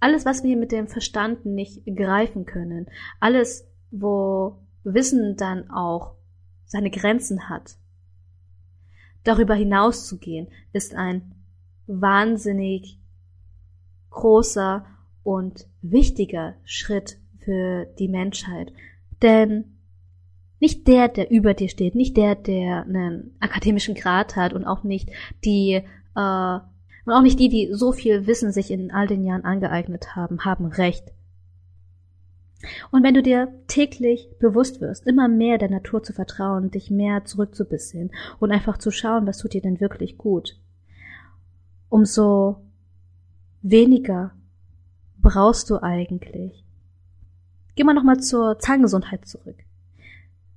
Alles, 0.00 0.24
was 0.24 0.44
wir 0.44 0.56
mit 0.56 0.72
dem 0.72 0.88
Verstand 0.88 1.46
nicht 1.46 1.84
greifen 1.86 2.44
können, 2.44 2.86
alles, 3.20 3.66
wo 3.90 4.58
Wissen 4.84 5.36
dann 5.36 5.70
auch 5.70 6.14
seine 6.66 6.90
Grenzen 6.90 7.48
hat, 7.48 7.76
darüber 9.24 9.54
hinauszugehen, 9.54 10.48
ist 10.72 10.94
ein 10.94 11.34
wahnsinnig 11.86 13.00
großer 14.10 14.86
und 15.22 15.66
wichtiger 15.82 16.54
Schritt 16.64 17.18
für 17.44 17.86
die 17.98 18.08
Menschheit. 18.08 18.72
Denn 19.22 19.76
nicht 20.58 20.88
der, 20.88 21.08
der 21.08 21.30
über 21.30 21.54
dir 21.54 21.68
steht, 21.68 21.94
nicht 21.94 22.16
der, 22.16 22.34
der 22.34 22.82
einen 22.82 23.36
akademischen 23.40 23.94
Grad 23.94 24.36
hat 24.36 24.52
und 24.52 24.64
auch 24.64 24.84
nicht 24.84 25.10
die, 25.44 25.82
äh, 26.14 26.58
und 27.06 27.12
auch 27.12 27.22
nicht 27.22 27.38
die, 27.38 27.48
die 27.48 27.72
so 27.72 27.92
viel 27.92 28.26
Wissen 28.26 28.52
sich 28.52 28.70
in 28.70 28.90
all 28.90 29.06
den 29.06 29.24
Jahren 29.24 29.44
angeeignet 29.44 30.16
haben, 30.16 30.44
haben 30.44 30.66
Recht. 30.66 31.12
Und 32.90 33.04
wenn 33.04 33.14
du 33.14 33.22
dir 33.22 33.52
täglich 33.68 34.28
bewusst 34.40 34.80
wirst, 34.80 35.06
immer 35.06 35.28
mehr 35.28 35.56
der 35.56 35.70
Natur 35.70 36.02
zu 36.02 36.12
vertrauen, 36.12 36.70
dich 36.70 36.90
mehr 36.90 37.24
zurückzubesinnen 37.24 38.10
und 38.40 38.50
einfach 38.50 38.78
zu 38.78 38.90
schauen, 38.90 39.26
was 39.26 39.38
tut 39.38 39.52
dir 39.52 39.62
denn 39.62 39.80
wirklich 39.80 40.18
gut, 40.18 40.58
umso 41.88 42.56
weniger 43.62 44.32
brauchst 45.18 45.70
du 45.70 45.82
eigentlich. 45.82 46.64
Geh 47.76 47.84
mal 47.84 47.94
nochmal 47.94 48.18
zur 48.18 48.58
Zahngesundheit 48.58 49.26
zurück. 49.26 49.58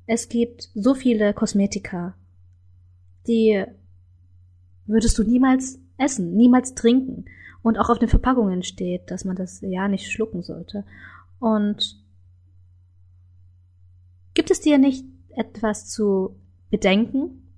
Es 0.08 0.30
gibt 0.30 0.70
so 0.74 0.96
viele 0.96 1.34
Kosmetika, 1.34 2.16
die 3.28 3.64
würdest 4.88 5.18
du 5.20 5.24
niemals 5.24 5.80
essen, 6.00 6.36
niemals 6.36 6.74
trinken. 6.76 7.26
Und 7.62 7.78
auch 7.78 7.90
auf 7.90 8.00
den 8.00 8.10
Verpackungen 8.10 8.64
steht, 8.64 9.12
dass 9.12 9.26
man 9.26 9.36
das 9.36 9.62
ja 9.62 9.88
nicht 9.88 10.12
schlucken 10.12 10.44
sollte. 10.44 10.86
Und 11.40 12.02
gibt 14.34 14.52
es 14.52 14.62
dir 14.62 14.78
nicht 14.78 15.06
etwas 15.36 15.90
zu 15.90 16.36
bedenken, 16.70 17.52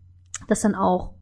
das 0.48 0.62
dann 0.62 0.76
auch 0.76 1.14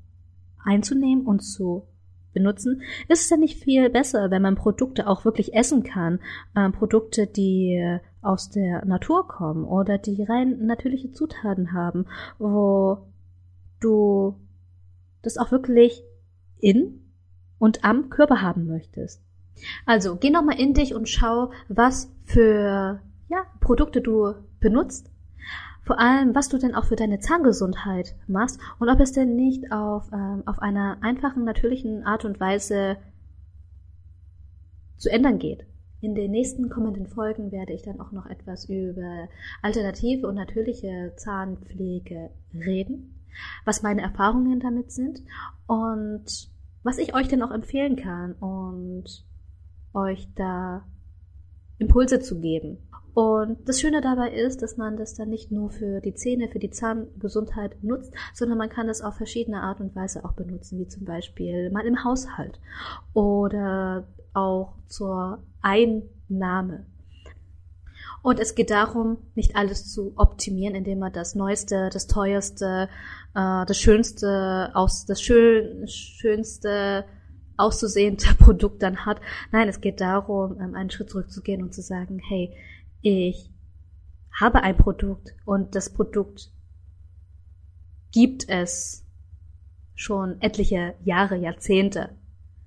einzunehmen 0.64 1.26
und 1.26 1.42
zu 1.42 1.88
benutzen? 2.34 2.82
Ist 3.08 3.24
es 3.24 3.30
denn 3.30 3.42
nicht 3.42 3.62
viel 3.62 3.90
besser, 3.90 4.32
wenn 4.32 4.42
man 4.42 4.56
Produkte 4.56 5.08
auch 5.08 5.26
wirklich 5.26 5.54
essen 5.54 5.84
kann? 5.84 6.20
Äh, 6.56 6.70
Produkte, 6.70 7.28
die 7.28 8.00
aus 8.22 8.50
der 8.50 8.86
Natur 8.86 9.28
kommen 9.28 9.66
oder 9.66 9.98
die 9.98 10.24
rein 10.24 10.66
natürliche 10.66 11.12
Zutaten 11.12 11.74
haben, 11.74 12.06
wo 12.38 13.00
du 13.80 14.36
das 15.22 15.38
auch 15.38 15.52
wirklich 15.52 16.04
in 16.60 17.09
und 17.60 17.84
am 17.84 18.10
Körper 18.10 18.42
haben 18.42 18.68
möchtest. 18.68 19.22
Also 19.86 20.16
geh 20.16 20.30
nochmal 20.30 20.60
in 20.60 20.74
dich 20.74 20.96
und 20.96 21.10
schau, 21.10 21.52
was 21.68 22.12
für 22.26 23.02
ja, 23.28 23.46
Produkte 23.60 24.02
du 24.02 24.34
benutzt. 24.60 25.12
Vor 25.84 26.00
allem, 26.00 26.36
was 26.36 26.50
du 26.50 26.58
denn 26.58 26.76
auch 26.76 26.86
für 26.86 26.96
deine 26.96 27.20
Zahngesundheit 27.20 28.16
machst 28.28 28.60
und 28.80 28.90
ob 28.90 29.00
es 29.00 29.12
denn 29.12 29.36
nicht 29.36 29.72
auf, 29.72 30.12
ähm, 30.14 30.44
auf 30.46 30.60
einer 30.60 30.98
einfachen, 31.02 31.46
natürlichen 31.46 32.04
Art 32.04 32.26
und 32.26 32.40
Weise 32.40 32.98
zu 34.98 35.10
ändern 35.10 35.40
geht. 35.40 35.66
In 36.02 36.16
den 36.16 36.32
nächsten 36.32 36.70
kommenden 36.70 37.08
Folgen 37.08 37.52
werde 37.52 37.74
ich 37.74 37.82
dann 37.82 38.00
auch 38.00 38.12
noch 38.12 38.26
etwas 38.28 38.70
über 38.70 39.28
alternative 39.62 40.28
und 40.28 40.36
natürliche 40.36 41.14
Zahnpflege 41.18 42.30
reden, 42.54 43.20
was 43.66 43.82
meine 43.82 44.02
Erfahrungen 44.02 44.60
damit 44.60 44.92
sind 44.92 45.22
und 45.68 46.50
was 46.84 46.98
ich 46.98 47.14
euch 47.14 47.28
denn 47.28 47.44
auch 47.44 47.52
empfehlen 47.52 47.96
kann 47.96 48.34
und 48.34 49.26
euch 49.94 50.28
da 50.36 50.86
Impulse 51.78 52.20
zu 52.20 52.40
geben. 52.40 52.78
Und 53.14 53.68
das 53.68 53.82
Schöne 53.82 54.02
dabei 54.02 54.32
ist, 54.32 54.62
dass 54.62 54.78
man 54.78 54.96
das 54.96 55.16
dann 55.16 55.30
nicht 55.30 55.52
nur 55.52 55.72
für 55.72 56.00
die 56.00 56.14
Zähne, 56.14 56.48
für 56.48 56.60
die 56.60 56.70
Zahngesundheit 56.70 57.84
nutzt, 57.84 58.14
sondern 58.34 58.58
man 58.58 58.70
kann 58.70 58.88
das 58.88 59.02
auf 59.02 59.16
verschiedene 59.16 59.62
Art 59.62 59.82
und 59.82 59.96
Weise 59.96 60.24
auch 60.24 60.34
benutzen, 60.34 60.80
wie 60.80 60.88
zum 60.88 61.06
Beispiel 61.06 61.70
mal 61.72 61.86
im 61.86 62.04
Haushalt 62.04 62.60
oder 63.14 64.08
auch 64.34 64.74
zur 64.88 65.44
Einnahme. 65.62 66.86
Und 68.22 68.40
es 68.40 68.54
geht 68.54 68.70
darum, 68.70 69.18
nicht 69.36 69.56
alles 69.56 69.92
zu 69.92 70.14
optimieren, 70.16 70.76
indem 70.76 71.00
man 71.00 71.14
das 71.14 71.36
Neueste, 71.36 71.90
das 71.92 72.08
Teuerste, 72.08 72.90
äh, 73.36 73.66
das 73.66 73.78
Schönste, 73.78 74.72
aus, 74.74 75.06
das 75.06 75.22
schön, 75.22 75.88
schönste 75.88 77.06
auszusehende 77.58 78.26
Produkt 78.40 78.82
dann 78.82 79.06
hat. 79.06 79.20
Nein, 79.52 79.68
es 79.68 79.82
geht 79.82 80.02
darum, 80.02 80.60
ähm, 80.60 80.76
einen 80.76 80.90
Schritt 80.90 81.10
zurückzugehen 81.10 81.62
und 81.62 81.74
zu 81.74 81.82
sagen, 81.82 82.20
hey, 82.20 82.56
ich 83.02 83.52
habe 84.40 84.64
ein 84.64 84.78
Produkt 84.78 85.36
und 85.46 85.76
das 85.76 85.92
Produkt 85.92 86.52
gibt 88.12 88.48
es 88.48 89.06
schon 89.96 90.42
etliche 90.42 90.96
Jahre, 91.04 91.36
Jahrzehnte. 91.36 92.10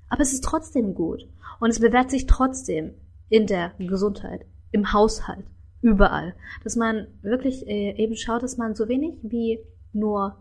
Aber 0.09 0.21
es 0.21 0.33
ist 0.33 0.45
trotzdem 0.45 0.95
gut. 0.95 1.27
Und 1.59 1.71
es 1.71 1.81
bewährt 1.81 2.11
sich 2.11 2.27
trotzdem 2.27 2.93
in 3.31 3.47
der 3.47 3.73
Gesundheit, 3.79 4.45
im 4.71 4.93
Haushalt, 4.93 5.47
überall. 5.81 6.35
Dass 6.63 6.77
man 6.77 7.07
wirklich 7.23 7.67
äh, 7.67 7.93
eben 7.97 8.17
schaut, 8.17 8.43
dass 8.43 8.59
man 8.59 8.75
so 8.75 8.89
wenig 8.89 9.15
wie 9.23 9.59
nur 9.95 10.37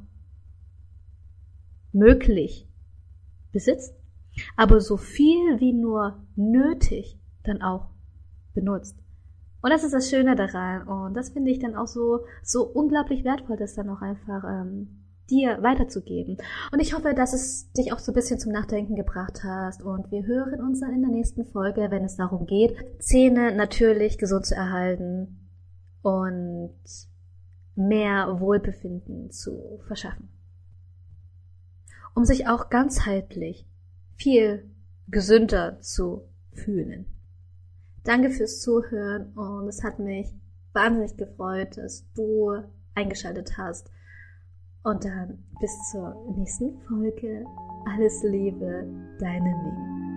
möglich 1.91 2.67
besitzt, 3.51 3.95
aber 4.55 4.79
so 4.79 4.97
viel 4.97 5.59
wie 5.59 5.73
nur 5.73 6.23
nötig 6.35 7.19
dann 7.43 7.61
auch 7.61 7.87
benutzt. 8.53 8.97
Und 9.61 9.71
das 9.71 9.83
ist 9.83 9.93
das 9.93 10.09
Schöne 10.09 10.35
daran. 10.35 10.87
Und 10.87 11.13
das 11.13 11.29
finde 11.29 11.51
ich 11.51 11.59
dann 11.59 11.75
auch 11.75 11.87
so, 11.87 12.21
so 12.43 12.63
unglaublich 12.63 13.23
wertvoll, 13.23 13.57
das 13.57 13.75
dann 13.75 13.89
auch 13.89 14.01
einfach 14.01 14.43
ähm, 14.43 15.01
dir 15.29 15.61
weiterzugeben. 15.61 16.37
Und 16.71 16.79
ich 16.79 16.93
hoffe, 16.93 17.13
dass 17.13 17.33
es 17.33 17.71
dich 17.73 17.93
auch 17.93 17.99
so 17.99 18.11
ein 18.11 18.15
bisschen 18.15 18.39
zum 18.39 18.51
Nachdenken 18.51 18.95
gebracht 18.95 19.43
hast. 19.43 19.83
Und 19.83 20.11
wir 20.11 20.25
hören 20.25 20.61
uns 20.61 20.79
dann 20.79 20.93
in 20.93 21.01
der 21.01 21.11
nächsten 21.11 21.45
Folge, 21.45 21.87
wenn 21.89 22.03
es 22.03 22.17
darum 22.17 22.45
geht, 22.47 22.75
Zähne 22.99 23.55
natürlich 23.55 24.17
gesund 24.17 24.45
zu 24.45 24.55
erhalten 24.55 25.49
und 26.01 26.75
mehr 27.75 28.39
Wohlbefinden 28.39 29.31
zu 29.31 29.79
verschaffen. 29.87 30.29
Um 32.13 32.25
sich 32.25 32.47
auch 32.47 32.69
ganzheitlich 32.69 33.67
viel 34.15 34.69
gesünder 35.07 35.79
zu 35.81 36.29
fühlen. 36.53 37.05
Danke 38.03 38.29
fürs 38.29 38.61
Zuhören 38.61 39.33
und 39.33 39.67
es 39.67 39.83
hat 39.83 39.99
mich 39.99 40.27
wahnsinnig 40.73 41.17
gefreut, 41.17 41.77
dass 41.77 42.05
du 42.13 42.63
eingeschaltet 42.95 43.57
hast. 43.57 43.89
Und 44.83 45.05
dann 45.05 45.43
bis 45.59 45.71
zur 45.91 46.33
nächsten 46.35 46.81
Folge. 46.87 47.45
Alles 47.85 48.23
Liebe, 48.23 48.87
deine 49.19 49.49
Ming. 49.49 50.10